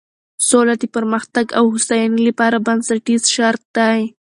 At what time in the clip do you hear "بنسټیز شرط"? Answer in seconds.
2.65-3.63